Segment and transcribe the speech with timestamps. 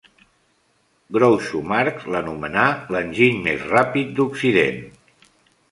[1.17, 2.65] Groucho Marx l'anomenà
[2.97, 4.83] L'enginy més ràpid d'Occident.